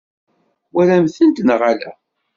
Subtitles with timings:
[0.67, 1.91] Twala-tent neɣ ala?